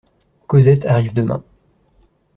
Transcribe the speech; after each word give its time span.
Cosette 0.47 0.87
arrive 0.87 1.13
demain. 1.13 1.43